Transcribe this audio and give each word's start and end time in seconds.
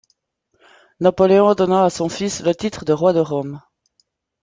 Napoléon 0.99 1.53
donna 1.53 1.85
à 1.85 1.91
son 1.91 2.09
fils 2.09 2.41
le 2.41 2.55
titre 2.55 2.85
de 2.85 2.93
roi 2.93 3.13
de 3.13 3.19
Rome. 3.19 3.61